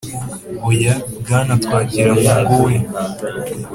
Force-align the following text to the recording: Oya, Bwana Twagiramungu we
Oya, 0.69 0.93
Bwana 1.23 1.53
Twagiramungu 1.63 2.55
we 2.65 2.75